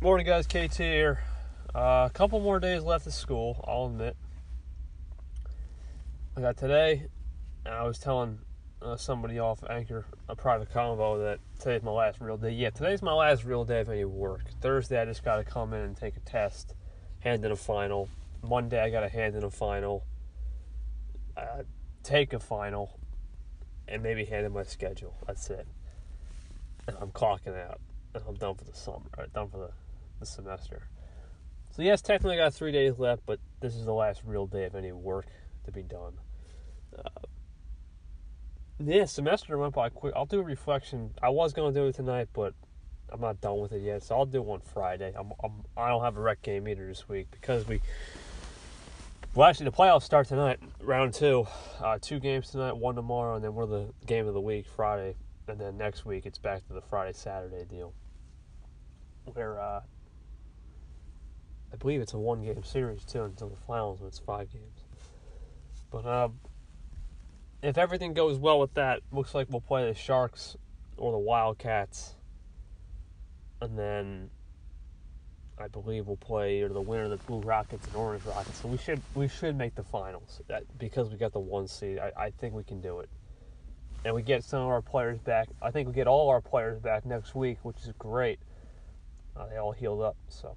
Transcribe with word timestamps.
Morning, 0.00 0.24
guys. 0.24 0.46
KT 0.46 0.76
here. 0.76 1.24
Uh, 1.74 2.06
a 2.06 2.10
couple 2.14 2.38
more 2.38 2.60
days 2.60 2.84
left 2.84 3.08
of 3.08 3.12
school, 3.12 3.64
I'll 3.66 3.86
admit. 3.86 4.16
I 6.36 6.40
got 6.40 6.56
today, 6.56 7.06
I 7.66 7.82
was 7.82 7.98
telling 7.98 8.38
uh, 8.80 8.96
somebody 8.96 9.40
off 9.40 9.64
Anchor, 9.68 10.06
a 10.28 10.36
private 10.36 10.72
convo, 10.72 11.18
that 11.24 11.40
today's 11.58 11.82
my 11.82 11.90
last 11.90 12.20
real 12.20 12.36
day. 12.36 12.52
Yeah, 12.52 12.70
today's 12.70 13.02
my 13.02 13.12
last 13.12 13.42
real 13.42 13.64
day 13.64 13.80
of 13.80 13.88
any 13.88 14.04
work. 14.04 14.42
Thursday, 14.60 15.02
I 15.02 15.04
just 15.04 15.24
got 15.24 15.38
to 15.38 15.42
come 15.44 15.72
in 15.72 15.80
and 15.80 15.96
take 15.96 16.16
a 16.16 16.20
test, 16.20 16.76
hand 17.18 17.44
in 17.44 17.50
a 17.50 17.56
final. 17.56 18.08
Monday, 18.40 18.80
I 18.80 18.90
got 18.90 19.00
to 19.00 19.08
hand 19.08 19.34
in 19.34 19.42
a 19.42 19.50
final, 19.50 20.04
uh, 21.36 21.64
take 22.04 22.32
a 22.32 22.38
final, 22.38 23.00
and 23.88 24.00
maybe 24.00 24.24
hand 24.26 24.46
in 24.46 24.52
my 24.52 24.62
schedule. 24.62 25.16
That's 25.26 25.50
it. 25.50 25.66
And 26.86 26.96
I'm 27.00 27.10
clocking 27.10 27.60
out. 27.60 27.80
And 28.14 28.22
I'm 28.28 28.36
done 28.36 28.54
for 28.54 28.64
the 28.64 28.74
summer, 28.74 29.10
right? 29.18 29.32
Done 29.32 29.48
for 29.48 29.58
the, 29.58 29.70
the 30.20 30.26
semester. 30.26 30.88
So, 31.70 31.82
yes, 31.82 32.02
technically 32.02 32.34
I 32.34 32.44
got 32.44 32.54
three 32.54 32.72
days 32.72 32.98
left, 32.98 33.22
but 33.26 33.38
this 33.60 33.74
is 33.74 33.84
the 33.84 33.92
last 33.92 34.22
real 34.24 34.46
day 34.46 34.64
of 34.64 34.74
any 34.74 34.92
work 34.92 35.26
to 35.64 35.72
be 35.72 35.82
done. 35.82 36.14
Uh, 36.96 37.08
yeah, 38.80 39.04
semester 39.04 39.58
went 39.58 39.74
by 39.74 39.88
quick. 39.88 40.14
I'll 40.16 40.26
do 40.26 40.40
a 40.40 40.44
reflection. 40.44 41.14
I 41.22 41.30
was 41.30 41.52
going 41.52 41.72
to 41.72 41.80
do 41.80 41.86
it 41.86 41.94
tonight, 41.94 42.28
but 42.32 42.54
I'm 43.10 43.20
not 43.20 43.40
done 43.40 43.58
with 43.58 43.72
it 43.72 43.82
yet, 43.82 44.02
so 44.02 44.16
I'll 44.16 44.26
do 44.26 44.42
one 44.42 44.60
Friday. 44.60 45.12
I'm, 45.18 45.32
I'm, 45.42 45.64
I 45.76 45.88
don't 45.88 46.02
have 46.02 46.16
a 46.16 46.20
rec 46.20 46.42
game 46.42 46.68
either 46.68 46.86
this 46.86 47.08
week 47.08 47.28
because 47.30 47.66
we. 47.66 47.80
Well, 49.34 49.48
actually, 49.48 49.66
the 49.66 49.72
playoffs 49.72 50.02
start 50.02 50.28
tonight, 50.28 50.58
round 50.80 51.14
two. 51.14 51.46
Uh, 51.82 51.98
two 52.00 52.18
games 52.18 52.50
tonight, 52.50 52.76
one 52.76 52.94
tomorrow, 52.94 53.36
and 53.36 53.44
then 53.44 53.54
we're 53.54 53.66
the 53.66 53.92
game 54.06 54.26
of 54.26 54.34
the 54.34 54.40
week 54.40 54.66
Friday. 54.66 55.14
And 55.48 55.58
then 55.58 55.76
next 55.76 56.04
week, 56.04 56.26
it's 56.26 56.38
back 56.38 56.66
to 56.68 56.72
the 56.72 56.80
Friday 56.80 57.12
Saturday 57.12 57.64
deal. 57.64 57.94
Where 59.24 59.60
uh, 59.60 59.80
I 61.72 61.76
believe 61.76 62.00
it's 62.00 62.14
a 62.14 62.18
one 62.18 62.42
game 62.42 62.62
series 62.64 63.04
too 63.04 63.24
until 63.24 63.48
the 63.48 63.56
finals, 63.66 64.00
when 64.00 64.08
it's 64.08 64.18
five 64.18 64.50
games. 64.52 64.84
But 65.90 66.06
uh, 66.06 66.28
if 67.62 67.78
everything 67.78 68.14
goes 68.14 68.38
well 68.38 68.60
with 68.60 68.74
that, 68.74 69.00
looks 69.12 69.34
like 69.34 69.48
we'll 69.50 69.60
play 69.60 69.86
the 69.86 69.94
Sharks 69.94 70.56
or 70.96 71.12
the 71.12 71.18
Wildcats, 71.18 72.14
and 73.60 73.78
then 73.78 74.30
I 75.58 75.68
believe 75.68 76.06
we'll 76.06 76.16
play 76.16 76.58
either 76.58 76.68
the 76.68 76.80
winner 76.80 77.04
of 77.04 77.10
the 77.10 77.16
Blue 77.18 77.40
Rockets 77.40 77.86
and 77.86 77.96
Orange 77.96 78.24
Rockets. 78.24 78.60
So 78.60 78.68
we 78.68 78.78
should 78.78 79.00
we 79.14 79.28
should 79.28 79.56
make 79.56 79.74
the 79.74 79.82
finals 79.82 80.40
that, 80.48 80.64
because 80.78 81.10
we 81.10 81.16
got 81.16 81.32
the 81.32 81.40
one 81.40 81.68
seed. 81.68 81.98
I, 81.98 82.12
I 82.16 82.30
think 82.30 82.54
we 82.54 82.64
can 82.64 82.80
do 82.80 83.00
it, 83.00 83.08
and 84.04 84.14
we 84.14 84.22
get 84.22 84.44
some 84.44 84.62
of 84.62 84.68
our 84.68 84.82
players 84.82 85.18
back. 85.18 85.48
I 85.60 85.70
think 85.70 85.88
we 85.88 85.94
get 85.94 86.06
all 86.06 86.28
our 86.30 86.40
players 86.40 86.78
back 86.80 87.04
next 87.04 87.34
week, 87.34 87.58
which 87.62 87.78
is 87.82 87.92
great. 87.98 88.38
Uh, 89.36 89.46
they 89.46 89.56
all 89.56 89.72
healed 89.72 90.02
up, 90.02 90.16
so 90.28 90.56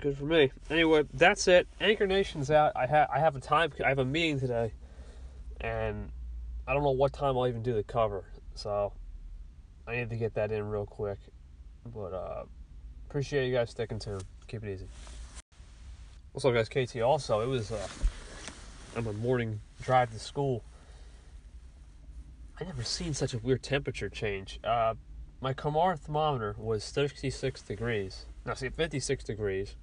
good 0.00 0.18
for 0.18 0.24
me. 0.24 0.50
Anyway, 0.70 1.04
that's 1.14 1.48
it. 1.48 1.66
Anchor 1.80 2.06
Nation's 2.06 2.50
out. 2.50 2.72
I 2.76 2.86
have 2.86 3.08
I 3.12 3.18
have 3.18 3.36
a 3.36 3.40
time. 3.40 3.72
I 3.84 3.88
have 3.88 3.98
a 3.98 4.04
meeting 4.04 4.38
today, 4.38 4.72
and 5.60 6.10
I 6.66 6.74
don't 6.74 6.82
know 6.82 6.90
what 6.90 7.12
time 7.12 7.36
I'll 7.36 7.46
even 7.46 7.62
do 7.62 7.74
the 7.74 7.82
cover. 7.82 8.24
So 8.54 8.92
I 9.86 9.96
need 9.96 10.10
to 10.10 10.16
get 10.16 10.34
that 10.34 10.50
in 10.50 10.68
real 10.68 10.86
quick. 10.86 11.18
But 11.94 12.12
uh, 12.12 12.44
appreciate 13.08 13.46
you 13.48 13.54
guys 13.54 13.70
sticking 13.70 13.98
to. 14.00 14.20
Keep 14.48 14.64
it 14.64 14.74
easy. 14.74 14.86
What's 16.32 16.44
up, 16.44 16.54
guys? 16.54 16.68
KT. 16.68 17.00
Also, 17.00 17.40
it 17.40 17.46
was 17.46 17.72
uh, 17.72 17.88
on 18.96 19.06
a 19.06 19.12
morning 19.14 19.60
drive 19.82 20.12
to 20.12 20.18
school. 20.18 20.62
I 22.60 22.64
never 22.64 22.82
seen 22.82 23.12
such 23.14 23.34
a 23.34 23.38
weird 23.38 23.62
temperature 23.62 24.08
change. 24.08 24.60
Uh, 24.62 24.94
my 25.40 25.52
Kamar 25.52 25.96
thermometer 25.96 26.54
was 26.58 26.84
66 26.84 27.62
degrees. 27.62 28.26
Now, 28.44 28.54
see, 28.54 28.68
56 28.68 29.24
degrees. 29.24 29.76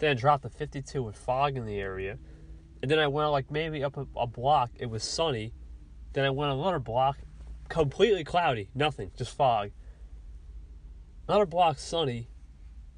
Then 0.00 0.12
it 0.12 0.18
dropped 0.18 0.42
to 0.42 0.48
52 0.48 1.02
with 1.02 1.16
fog 1.16 1.56
in 1.56 1.66
the 1.66 1.78
area. 1.78 2.18
And 2.82 2.90
then 2.90 2.98
I 2.98 3.06
went 3.06 3.30
like 3.30 3.50
maybe 3.50 3.84
up 3.84 3.96
a, 3.98 4.06
a 4.16 4.26
block. 4.26 4.70
It 4.78 4.86
was 4.86 5.04
sunny. 5.04 5.52
Then 6.14 6.24
I 6.24 6.30
went 6.30 6.52
another 6.52 6.78
block, 6.78 7.18
completely 7.68 8.24
cloudy, 8.24 8.70
nothing, 8.74 9.12
just 9.16 9.36
fog. 9.36 9.70
Another 11.28 11.46
block 11.46 11.78
sunny. 11.78 12.28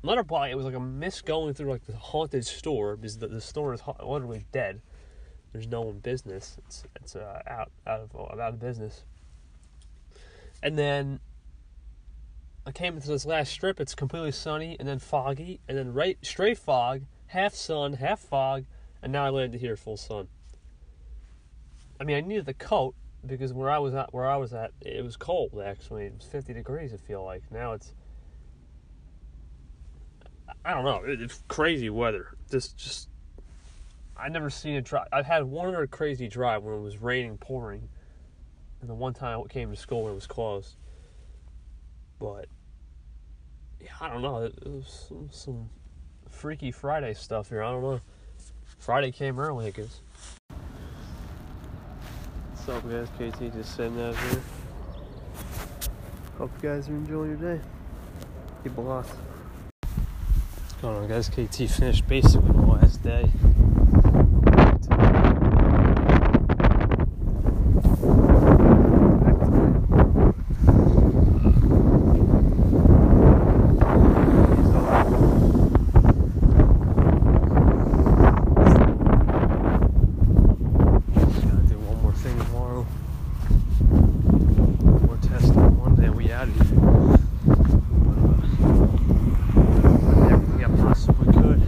Another 0.02 0.22
block, 0.22 0.48
it 0.48 0.54
was 0.54 0.64
like 0.64 0.74
a 0.74 0.80
mist 0.80 1.26
going 1.26 1.54
through 1.54 1.70
like 1.70 1.84
the 1.84 1.96
haunted 1.96 2.46
store 2.46 2.96
because 2.96 3.18
the, 3.18 3.28
the 3.28 3.40
store 3.40 3.74
is 3.74 3.80
ha- 3.80 3.94
literally 4.02 4.46
dead. 4.52 4.80
There's 5.52 5.68
no 5.68 5.82
one 5.82 5.98
business. 5.98 6.56
It's 6.66 6.84
it's 6.96 7.14
uh, 7.14 7.42
out 7.46 7.70
out 7.86 8.00
of 8.00 8.40
out 8.40 8.54
of 8.54 8.58
business. 8.58 9.04
And 10.62 10.78
then 10.78 11.20
I 12.64 12.72
came 12.72 12.94
into 12.94 13.08
this 13.08 13.26
last 13.26 13.50
strip. 13.50 13.80
It's 13.80 13.94
completely 13.94 14.32
sunny 14.32 14.76
and 14.78 14.86
then 14.86 14.98
foggy, 14.98 15.60
and 15.68 15.76
then 15.76 15.92
right 15.92 16.16
straight 16.22 16.58
fog, 16.58 17.02
half 17.26 17.54
sun, 17.54 17.94
half 17.94 18.20
fog, 18.20 18.64
and 19.02 19.12
now 19.12 19.24
I 19.24 19.30
landed 19.30 19.60
here 19.60 19.76
full 19.76 19.96
sun. 19.96 20.28
I 22.00 22.04
mean, 22.04 22.16
I 22.16 22.20
needed 22.20 22.46
the 22.46 22.54
coat 22.54 22.94
because 23.26 23.52
where 23.52 23.70
I 23.70 23.78
was 23.78 23.94
at, 23.94 24.12
where 24.12 24.26
I 24.26 24.36
was 24.36 24.52
at, 24.52 24.72
it 24.80 25.04
was 25.04 25.16
cold. 25.16 25.60
Actually, 25.64 26.06
it 26.06 26.14
was 26.16 26.26
50 26.26 26.52
degrees. 26.52 26.92
I 26.92 26.96
feel 26.96 27.24
like 27.24 27.42
now 27.50 27.72
it's. 27.72 27.94
I 30.64 30.74
don't 30.74 30.84
know. 30.84 31.02
It's 31.04 31.42
crazy 31.48 31.90
weather. 31.90 32.36
This 32.48 32.68
just. 32.68 33.08
I 34.16 34.28
never 34.28 34.50
seen 34.50 34.76
a 34.76 34.82
drive. 34.82 35.08
I've 35.12 35.26
had 35.26 35.44
one 35.44 35.68
other 35.68 35.86
crazy 35.88 36.28
drive 36.28 36.62
when 36.62 36.74
it 36.74 36.80
was 36.80 36.98
raining, 36.98 37.38
pouring, 37.38 37.88
and 38.80 38.88
the 38.88 38.94
one 38.94 39.14
time 39.14 39.40
I 39.40 39.48
came 39.48 39.70
to 39.70 39.76
school 39.76 40.02
when 40.02 40.12
it 40.12 40.14
was 40.14 40.28
closed. 40.28 40.76
But 42.22 42.46
yeah, 43.80 43.90
I 44.00 44.08
don't 44.08 44.22
know. 44.22 44.44
It 44.44 44.54
some, 44.86 45.28
some 45.32 45.68
freaky 46.30 46.70
Friday 46.70 47.14
stuff 47.14 47.48
here. 47.48 47.64
I 47.64 47.72
don't 47.72 47.82
know. 47.82 48.00
Friday 48.78 49.10
came 49.10 49.40
early, 49.40 49.66
I 49.66 49.70
guess. 49.70 50.00
What's 52.54 52.68
up, 52.68 52.88
guys? 52.88 53.08
KT 53.16 53.52
just 53.52 53.74
sitting 53.74 54.00
out 54.00 54.14
here. 54.14 54.40
Hope 56.38 56.52
you 56.62 56.68
guys 56.68 56.88
are 56.88 56.92
enjoying 56.92 57.30
your 57.30 57.56
day. 57.56 57.60
Keep 58.62 58.78
lost. 58.78 59.10
What's 59.80 60.74
going 60.80 60.96
on, 60.98 61.08
guys? 61.08 61.28
KT 61.28 61.68
finished 61.68 62.06
basically 62.06 62.52
the 62.52 62.62
last 62.66 63.02
day. 63.02 63.28
Gotta 81.14 81.62
do 81.68 81.78
one 81.78 82.02
more 82.02 82.12
thing 82.14 82.36
tomorrow. 82.38 82.82
One 84.82 85.02
more 85.06 85.16
test 85.18 85.54
on 85.56 85.78
Monday, 85.78 86.06
and 86.06 86.14
we 86.16 86.32
out 86.32 86.48
of 86.48 86.54
here. 86.54 86.64
But, 87.46 88.18
uh, 88.28 88.40
everything 90.30 90.64
I 90.64 90.68
possibly 90.82 91.32
could. 91.32 91.60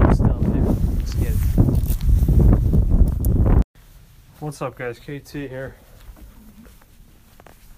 Good 0.00 0.16
stuff, 0.16 0.40
baby. 0.42 0.60
Let's 0.98 1.14
get 1.14 1.30
it. 1.30 1.36
What's 4.44 4.60
up, 4.60 4.76
guys? 4.76 4.98
KT 4.98 5.30
here. 5.30 5.74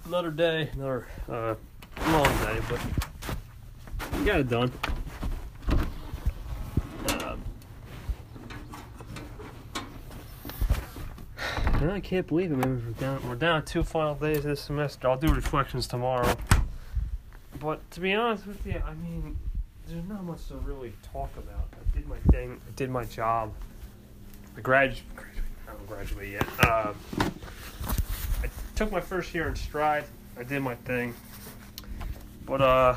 Another 0.04 0.32
day, 0.32 0.68
another 0.72 1.06
uh, 1.30 1.54
long 2.08 2.24
day, 2.24 2.58
but 2.68 2.80
we 4.18 4.24
got 4.24 4.40
it 4.40 4.48
done. 4.48 4.72
Um, 7.08 7.40
And 11.74 11.92
I 11.92 12.00
can't 12.00 12.26
believe 12.26 12.50
it, 12.50 12.56
man. 12.56 12.82
We're 12.84 13.00
down, 13.00 13.28
we're 13.28 13.36
down 13.36 13.64
two 13.64 13.84
final 13.84 14.16
days 14.16 14.42
this 14.42 14.60
semester. 14.60 15.08
I'll 15.08 15.16
do 15.16 15.32
reflections 15.32 15.86
tomorrow. 15.86 16.36
But 17.60 17.88
to 17.92 18.00
be 18.00 18.12
honest 18.12 18.44
with 18.44 18.66
you, 18.66 18.82
I 18.84 18.92
mean, 18.94 19.38
there's 19.86 20.04
not 20.08 20.24
much 20.24 20.48
to 20.48 20.56
really 20.56 20.94
talk 21.12 21.30
about. 21.36 21.68
I 21.74 21.96
did 21.96 22.08
my 22.08 22.18
thing. 22.32 22.60
I 22.66 22.70
did 22.74 22.90
my 22.90 23.04
job. 23.04 23.54
I 24.56 24.60
grad, 24.62 24.96
don't 25.86 25.96
graduate 25.96 26.32
yet. 26.32 26.46
Uh, 26.60 26.92
I 27.18 28.50
took 28.74 28.90
my 28.90 29.00
first 29.00 29.34
year 29.34 29.48
in 29.48 29.56
stride. 29.56 30.04
I 30.38 30.42
did 30.42 30.60
my 30.60 30.74
thing. 30.74 31.14
But 32.44 32.60
uh, 32.60 32.96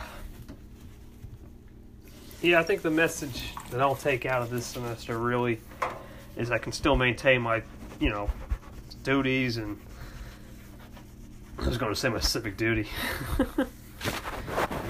yeah, 2.41 2.59
I 2.59 2.63
think 2.63 2.81
the 2.81 2.91
message 2.91 3.53
that 3.71 3.81
I'll 3.81 3.95
take 3.95 4.25
out 4.25 4.41
of 4.41 4.49
this 4.49 4.65
semester 4.65 5.17
really 5.17 5.59
is 6.35 6.51
I 6.51 6.57
can 6.57 6.71
still 6.71 6.95
maintain 6.95 7.41
my, 7.41 7.63
you 7.99 8.09
know, 8.09 8.29
duties 9.03 9.57
and 9.57 9.79
I 11.57 11.67
was 11.67 11.77
going 11.77 11.93
to 11.93 11.99
say 11.99 12.09
my 12.09 12.19
civic 12.19 12.57
duty. 12.57 12.87
no, 13.39 13.67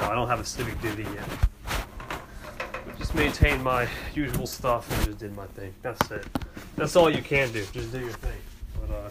I 0.01 0.15
don't 0.15 0.27
have 0.27 0.39
a 0.39 0.45
civic 0.45 0.79
duty 0.81 1.03
yet. 1.03 1.48
Just 2.99 3.15
maintain 3.15 3.63
my 3.63 3.87
usual 4.13 4.45
stuff 4.45 4.91
and 4.91 5.05
just 5.05 5.17
did 5.19 5.35
my 5.35 5.47
thing. 5.47 5.73
That's 5.81 6.11
it. 6.11 6.27
That's 6.75 6.95
all 6.97 7.09
you 7.09 7.21
can 7.21 7.51
do. 7.51 7.65
Just 7.71 7.91
do 7.91 7.99
your 7.99 8.11
thing. 8.11 8.37
But 8.79 8.93
uh, 8.93 9.09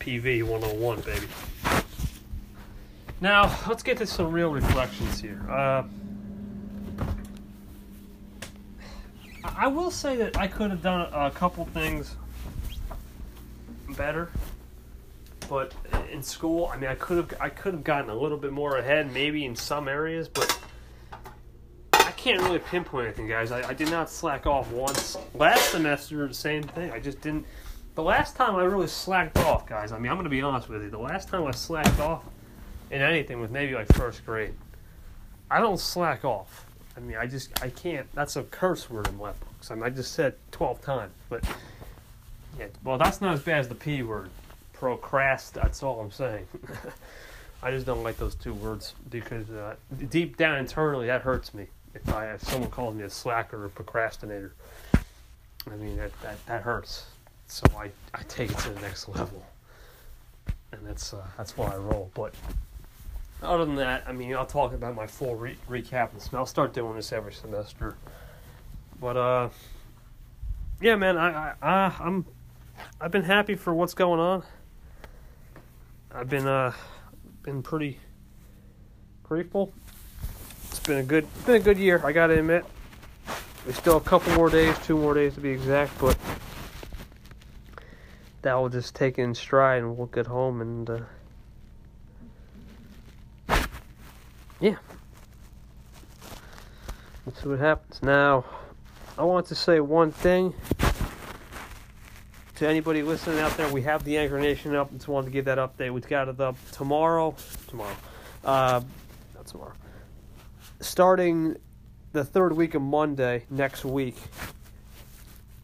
PV 0.00 0.42
101, 0.42 1.00
baby. 1.02 1.26
Now, 3.20 3.56
let's 3.68 3.82
get 3.84 3.98
to 3.98 4.06
some 4.06 4.32
real 4.32 4.50
reflections 4.50 5.20
here. 5.20 5.40
Uh, 5.48 5.84
I 9.44 9.68
will 9.68 9.90
say 9.90 10.16
that 10.16 10.36
I 10.36 10.48
could 10.48 10.70
have 10.70 10.82
done 10.82 11.08
a 11.12 11.30
couple 11.30 11.64
things 11.66 12.16
better, 13.96 14.30
but 15.48 15.72
in 16.10 16.22
school, 16.22 16.70
I 16.72 16.76
mean, 16.78 16.90
I 16.90 16.94
could 16.94 17.16
have 17.16 17.40
I 17.40 17.48
could 17.48 17.74
have 17.74 17.84
gotten 17.84 18.10
a 18.10 18.14
little 18.14 18.38
bit 18.38 18.52
more 18.52 18.78
ahead, 18.78 19.12
maybe 19.12 19.44
in 19.44 19.54
some 19.54 19.86
areas, 19.86 20.28
but 20.28 20.58
can't 22.22 22.42
really 22.42 22.58
pinpoint 22.58 23.06
anything, 23.06 23.26
guys. 23.26 23.50
I, 23.50 23.66
I 23.68 23.72
did 23.72 23.90
not 23.90 24.10
slack 24.10 24.46
off 24.46 24.70
once. 24.72 25.16
Last 25.34 25.70
semester, 25.70 26.28
the 26.28 26.34
same 26.34 26.62
thing. 26.62 26.90
I 26.92 27.00
just 27.00 27.20
didn't. 27.22 27.46
The 27.94 28.02
last 28.02 28.36
time 28.36 28.56
I 28.56 28.64
really 28.64 28.88
slacked 28.88 29.38
off, 29.38 29.66
guys. 29.66 29.90
I 29.90 29.98
mean, 29.98 30.10
I'm 30.10 30.16
going 30.16 30.24
to 30.24 30.30
be 30.30 30.42
honest 30.42 30.68
with 30.68 30.82
you. 30.82 30.90
The 30.90 30.98
last 30.98 31.28
time 31.28 31.46
I 31.46 31.50
slacked 31.52 31.98
off 31.98 32.22
in 32.90 33.00
anything 33.00 33.40
was 33.40 33.50
maybe 33.50 33.74
like 33.74 33.90
first 33.94 34.24
grade. 34.26 34.54
I 35.50 35.60
don't 35.60 35.80
slack 35.80 36.24
off. 36.24 36.66
I 36.94 37.00
mean, 37.00 37.16
I 37.16 37.26
just 37.26 37.62
I 37.62 37.70
can't. 37.70 38.06
That's 38.14 38.36
a 38.36 38.42
curse 38.42 38.90
word 38.90 39.08
in 39.08 39.16
my 39.16 39.32
books. 39.32 39.70
I 39.70 39.74
mean, 39.74 39.84
I 39.84 39.90
just 39.90 40.12
said 40.12 40.34
12 40.50 40.82
times, 40.82 41.14
but 41.30 41.42
yeah. 42.58 42.66
Well, 42.84 42.98
that's 42.98 43.22
not 43.22 43.32
as 43.32 43.40
bad 43.40 43.60
as 43.60 43.68
the 43.68 43.74
p 43.74 44.02
word, 44.02 44.28
procrast. 44.76 45.52
That's 45.52 45.82
all 45.82 46.00
I'm 46.00 46.10
saying. 46.10 46.46
I 47.62 47.70
just 47.70 47.86
don't 47.86 48.02
like 48.02 48.18
those 48.18 48.34
two 48.34 48.54
words 48.54 48.94
because 49.08 49.48
uh, 49.50 49.76
deep 50.10 50.36
down 50.36 50.58
internally 50.58 51.06
that 51.06 51.22
hurts 51.22 51.54
me. 51.54 51.68
If 51.94 52.08
I 52.14 52.32
if 52.32 52.42
someone 52.42 52.70
calls 52.70 52.94
me 52.94 53.04
a 53.04 53.10
slacker 53.10 53.64
or 53.64 53.68
procrastinator, 53.68 54.54
I 54.94 55.76
mean 55.76 55.96
that 55.96 56.12
that, 56.22 56.46
that 56.46 56.62
hurts. 56.62 57.06
So 57.46 57.66
I, 57.76 57.90
I 58.14 58.22
take 58.28 58.52
it 58.52 58.58
to 58.58 58.70
the 58.70 58.80
next 58.80 59.08
level, 59.08 59.44
and 60.72 60.86
that's 60.86 61.12
uh, 61.12 61.26
that's 61.36 61.56
why 61.56 61.72
I 61.72 61.76
roll. 61.76 62.10
But 62.14 62.32
other 63.42 63.64
than 63.64 63.76
that, 63.76 64.04
I 64.06 64.12
mean, 64.12 64.34
I'll 64.34 64.46
talk 64.46 64.72
about 64.72 64.94
my 64.94 65.06
full 65.06 65.34
re- 65.34 65.56
recap 65.68 66.12
and 66.12 66.22
I'll 66.34 66.46
start 66.46 66.72
doing 66.74 66.94
this 66.94 67.12
every 67.12 67.32
semester. 67.32 67.96
But 69.00 69.16
uh, 69.16 69.48
yeah, 70.80 70.96
man, 70.96 71.16
I, 71.16 71.54
I 71.60 71.92
I'm 71.98 72.24
I've 73.00 73.10
been 73.10 73.24
happy 73.24 73.54
for 73.54 73.74
what's 73.74 73.94
going 73.94 74.20
on. 74.20 74.42
I've 76.12 76.28
been 76.28 76.46
uh 76.46 76.72
been 77.42 77.62
pretty 77.62 77.98
grateful. 79.22 79.72
Been 80.90 80.98
a 80.98 81.02
good 81.04 81.28
been 81.46 81.54
a 81.54 81.60
good 81.60 81.78
year. 81.78 82.02
I 82.04 82.10
gotta 82.10 82.36
admit. 82.36 82.64
We 83.64 83.72
still 83.74 83.98
a 83.98 84.00
couple 84.00 84.34
more 84.34 84.50
days, 84.50 84.76
two 84.80 84.98
more 84.98 85.14
days 85.14 85.34
to 85.34 85.40
be 85.40 85.50
exact, 85.50 85.96
but 86.00 86.18
that 88.42 88.54
will 88.54 88.68
just 88.68 88.96
take 88.96 89.16
it 89.16 89.22
in 89.22 89.32
stride, 89.36 89.82
and 89.82 89.96
we'll 89.96 90.08
get 90.08 90.26
home 90.26 90.60
and. 90.60 90.90
Uh, 90.90 90.98
yeah. 94.58 94.74
Let's 97.24 97.40
see 97.40 97.48
what 97.48 97.60
happens. 97.60 98.02
Now, 98.02 98.44
I 99.16 99.22
want 99.22 99.46
to 99.46 99.54
say 99.54 99.78
one 99.78 100.10
thing 100.10 100.52
to 102.56 102.66
anybody 102.66 103.04
listening 103.04 103.38
out 103.38 103.56
there. 103.56 103.72
We 103.72 103.82
have 103.82 104.02
the 104.02 104.18
Anchor 104.18 104.40
Nation 104.40 104.74
up. 104.74 104.92
Just 104.92 105.06
wanted 105.06 105.26
to 105.26 105.30
give 105.30 105.44
that 105.44 105.58
update. 105.58 105.92
We've 105.92 106.08
got 106.08 106.26
it 106.26 106.40
up 106.40 106.56
tomorrow. 106.72 107.36
Tomorrow. 107.68 107.96
Uh, 108.44 108.80
not 109.36 109.46
tomorrow. 109.46 109.74
Starting 110.80 111.56
the 112.12 112.24
third 112.24 112.54
week 112.54 112.74
of 112.74 112.82
Monday 112.82 113.44
next 113.50 113.84
week. 113.84 114.16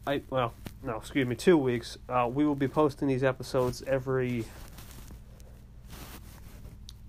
I 0.06 0.22
well, 0.30 0.54
no, 0.82 0.96
excuse 0.96 1.26
me, 1.26 1.34
two 1.34 1.56
weeks. 1.56 1.98
Uh, 2.08 2.30
we 2.32 2.46
will 2.46 2.54
be 2.54 2.68
posting 2.68 3.08
these 3.08 3.24
episodes 3.24 3.82
every. 3.86 4.44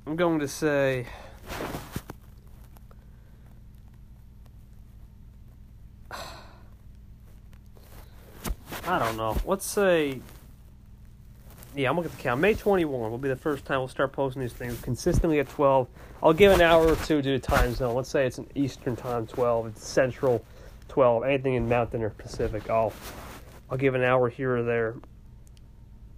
I'm 0.05 0.15
going 0.15 0.39
to 0.39 0.47
say 0.47 1.05
I 6.11 6.19
don't 8.99 9.17
know. 9.17 9.35
Let's 9.45 9.65
say. 9.65 10.21
Yeah, 11.77 11.91
I'm 11.91 11.95
looking 11.95 12.09
at 12.09 12.17
the 12.17 12.23
count. 12.23 12.41
May 12.41 12.55
21 12.55 13.11
will 13.11 13.19
be 13.19 13.29
the 13.29 13.35
first 13.35 13.63
time 13.63 13.77
we'll 13.77 13.87
start 13.87 14.11
posting 14.11 14.41
these 14.41 14.51
things 14.51 14.81
consistently 14.81 15.39
at 15.39 15.47
12. 15.47 15.87
I'll 16.23 16.33
give 16.33 16.51
an 16.51 16.59
hour 16.59 16.87
or 16.87 16.95
two 16.95 17.21
due 17.21 17.37
to 17.37 17.39
time 17.39 17.75
zone. 17.75 17.93
Let's 17.93 18.09
say 18.09 18.25
it's 18.25 18.39
an 18.39 18.49
Eastern 18.55 18.95
time 18.95 19.27
12, 19.27 19.67
it's 19.67 19.87
Central 19.87 20.43
12, 20.87 21.23
anything 21.25 21.53
in 21.53 21.69
Mountain 21.69 22.01
or 22.01 22.09
Pacific. 22.09 22.67
I'll 22.67 22.93
I'll 23.69 23.77
give 23.77 23.93
an 23.93 24.01
hour 24.03 24.27
here 24.27 24.57
or 24.57 24.63
there. 24.63 24.95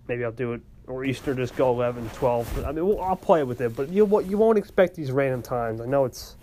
Maybe 0.07 0.23
I'll 0.23 0.31
do 0.31 0.53
it 0.53 0.61
or 0.87 1.03
Eastern 1.03 1.35
just 1.35 1.57
go 1.57 1.71
11, 1.71 2.09
12. 2.11 2.63
I 2.65 2.71
mean, 2.71 2.87
we'll, 2.87 3.01
I'll 3.01 3.17
play 3.17 3.43
with 3.43 3.59
it, 3.59 3.75
but 3.75 3.89
you 3.89 4.05
you 4.21 4.37
won't 4.37 4.57
expect 4.57 4.95
these 4.95 5.11
random 5.11 5.41
times. 5.41 5.81
I 5.81 5.85
know 5.87 6.05
it's 6.05 6.37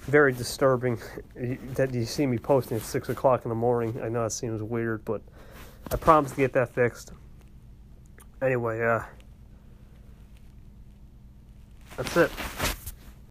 very 0.00 0.32
disturbing 0.32 0.98
that 1.74 1.94
you 1.94 2.04
see 2.04 2.26
me 2.26 2.38
posting 2.38 2.78
at 2.78 2.82
six 2.82 3.10
o'clock 3.10 3.44
in 3.44 3.48
the 3.48 3.54
morning. 3.54 4.00
I 4.02 4.08
know 4.08 4.24
it 4.24 4.30
seems 4.30 4.60
weird, 4.60 5.04
but 5.04 5.22
I 5.92 5.94
promise 5.94 6.32
to 6.32 6.38
get 6.38 6.52
that 6.54 6.74
fixed. 6.74 7.12
Anyway, 8.42 8.82
uh, 8.82 9.00
that's 11.96 12.16
it. 12.16 12.30